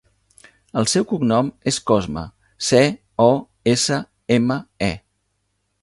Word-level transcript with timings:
El 0.81 0.87
seu 0.93 1.05
cognom 1.11 1.51
és 1.73 1.77
Cosme: 1.91 2.23
ce, 2.71 2.81
o, 3.29 3.31
essa, 3.77 4.03
ema, 4.39 4.63
e. 4.93 4.95